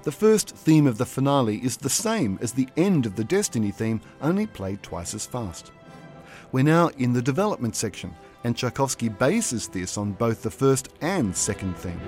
The 0.05 0.13
first 0.13 0.57
theme 0.57 0.87
of 0.87 0.99
the 0.99 1.07
finale 1.07 1.59
is 1.59 1.77
the 1.77 1.91
same 1.91 2.39
as 2.41 2.53
the 2.53 2.69
end 2.77 3.07
of 3.07 3.17
the 3.17 3.25
Destiny 3.25 3.71
theme, 3.71 4.01
only 4.21 4.47
played 4.47 4.83
twice 4.83 5.15
as 5.15 5.27
fast. 5.27 5.73
We're 6.53 6.65
now 6.65 6.89
in 6.99 7.13
the 7.13 7.23
development 7.23 7.77
section, 7.77 8.15
and 8.45 8.57
Tchaikovsky 8.57 9.09
bases 9.09 9.69
this 9.69 9.97
on 9.99 10.13
both 10.13 10.43
the 10.43 10.51
first 10.51 10.89
and 11.01 11.37
second 11.37 11.77
theme. 11.77 12.01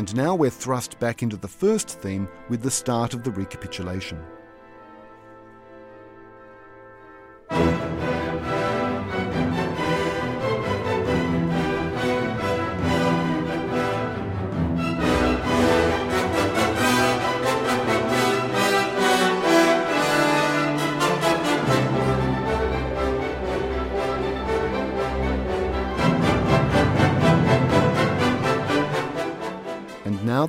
And 0.00 0.16
now 0.16 0.34
we're 0.34 0.48
thrust 0.48 0.98
back 0.98 1.22
into 1.22 1.36
the 1.36 1.46
first 1.46 1.90
theme 2.00 2.26
with 2.48 2.62
the 2.62 2.70
start 2.70 3.12
of 3.12 3.22
the 3.22 3.32
recapitulation. 3.32 4.18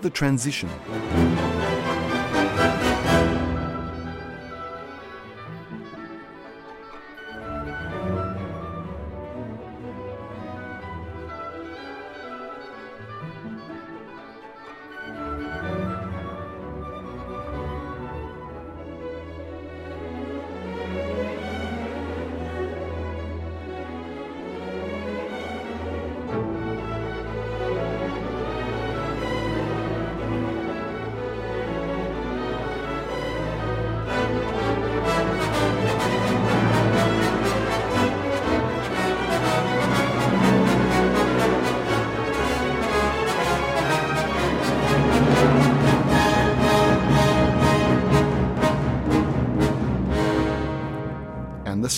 The 0.02 0.10
transition. 0.10 0.70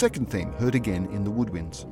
Second 0.04 0.30
theme 0.30 0.51
heard 0.60 0.76
again 0.76 1.06
in 1.14 1.24
the 1.24 1.32
woodwinds. 1.32 1.86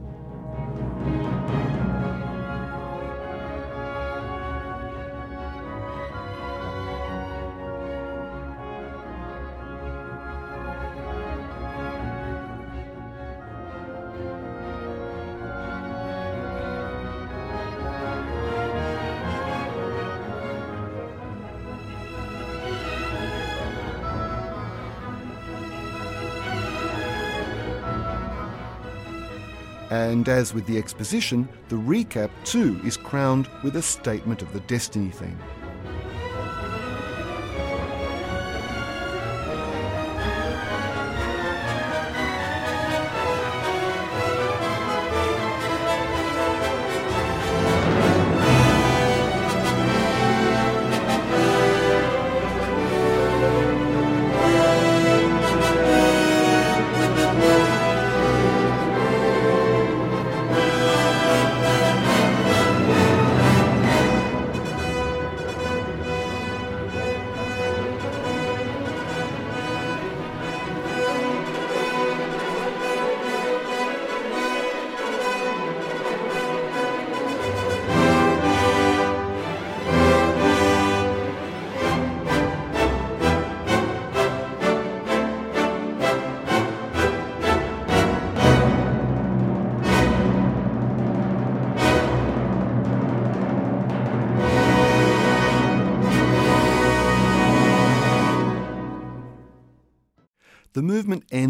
And 29.92 30.30
as 30.30 30.54
with 30.54 30.66
the 30.66 30.78
exposition, 30.78 31.48
the 31.68 31.76
recap 31.76 32.32
too 32.46 32.80
is 32.84 32.96
crowned 32.96 33.50
with 33.62 33.76
a 33.76 33.82
statement 33.82 34.42
of 34.42 34.54
the 34.54 34.62
destiny 34.62 35.10
theme. 35.10 35.38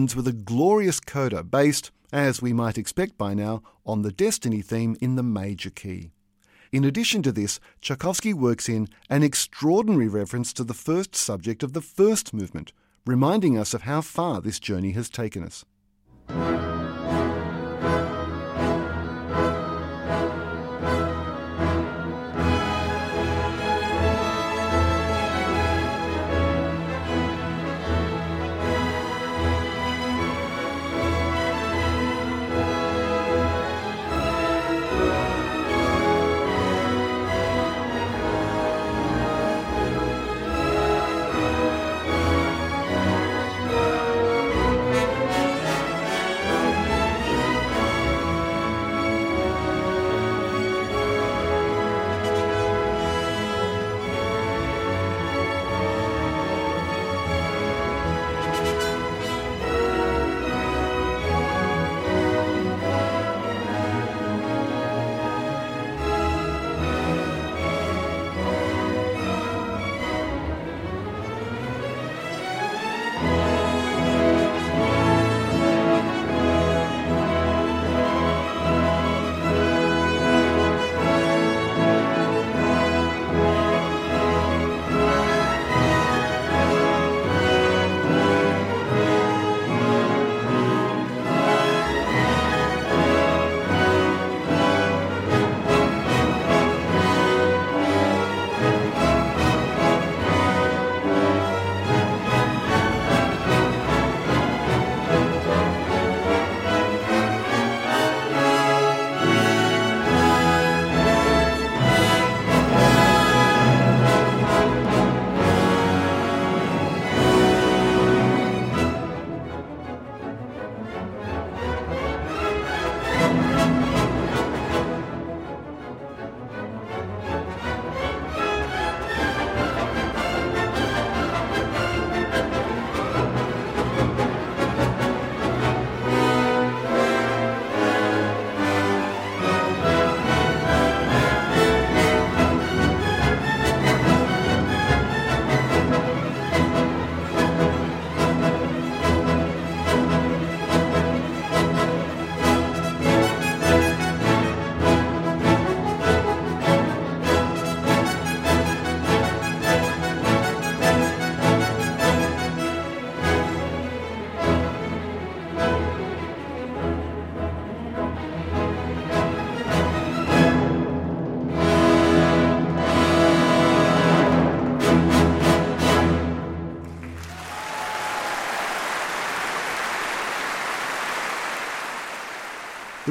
Ends 0.02 0.16
with 0.16 0.28
a 0.28 0.34
glorious 0.34 1.00
coda 1.00 1.44
based, 1.44 1.92
as 2.12 2.42
we 2.42 2.52
might 2.52 2.76
expect 2.76 3.20
by 3.20 3.36
now, 3.36 3.62
on 3.86 4.02
the 4.02 4.12
Destiny 4.12 4.60
theme 4.60 4.98
in 5.00 5.16
the 5.16 5.22
major 5.22 5.70
key. 5.70 6.10
In 6.72 6.84
addition 6.84 7.22
to 7.22 7.32
this, 7.32 7.60
Tchaikovsky 7.82 8.34
works 8.34 8.68
in 8.68 8.88
an 9.12 9.22
extraordinary 9.22 10.08
reference 10.08 10.54
to 10.54 10.64
the 10.64 10.74
first 10.74 11.16
subject 11.16 11.62
of 11.62 11.74
the 11.74 11.82
first 11.82 12.34
movement, 12.34 12.74
reminding 13.06 13.60
us 13.60 13.76
of 13.76 13.84
how 13.84 14.02
far 14.02 14.42
this 14.42 14.60
journey 14.60 14.94
has 14.94 15.08
taken 15.08 15.44
us. 15.44 15.66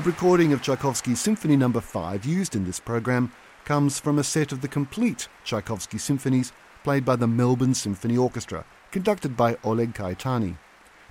The 0.00 0.06
recording 0.06 0.54
of 0.54 0.62
Tchaikovsky's 0.62 1.20
Symphony 1.20 1.56
No. 1.58 1.70
5 1.70 2.24
used 2.24 2.56
in 2.56 2.64
this 2.64 2.80
program 2.80 3.30
comes 3.66 4.00
from 4.00 4.18
a 4.18 4.24
set 4.24 4.50
of 4.50 4.62
the 4.62 4.66
complete 4.66 5.28
Tchaikovsky 5.44 5.98
symphonies 5.98 6.52
played 6.82 7.04
by 7.04 7.16
the 7.16 7.26
Melbourne 7.26 7.74
Symphony 7.74 8.16
Orchestra, 8.16 8.64
conducted 8.92 9.36
by 9.36 9.58
Oleg 9.62 9.92
Caetani. 9.92 10.56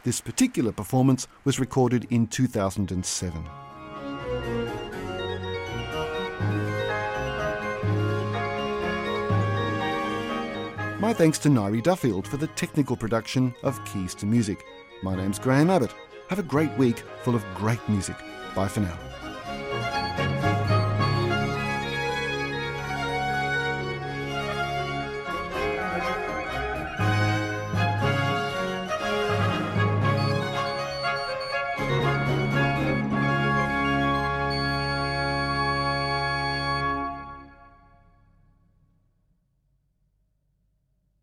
This 0.03 0.19
particular 0.21 0.71
performance 0.71 1.27
was 1.43 1.59
recorded 1.59 2.07
in 2.09 2.25
2007. 2.25 3.43
My 10.99 11.13
thanks 11.13 11.37
to 11.37 11.49
Nairi 11.49 11.83
Duffield 11.83 12.27
for 12.27 12.37
the 12.37 12.47
technical 12.47 12.97
production 12.97 13.53
of 13.61 13.85
Keys 13.85 14.15
to 14.15 14.25
Music. 14.25 14.65
My 15.03 15.15
name's 15.15 15.37
Graham 15.37 15.69
Abbott. 15.69 15.93
Have 16.29 16.39
a 16.39 16.43
great 16.43 16.75
week 16.75 17.03
full 17.21 17.35
of 17.35 17.45
great 17.53 17.87
music. 17.87 18.15
Bye 18.55 18.67
for 18.67 18.81
now. 18.81 20.48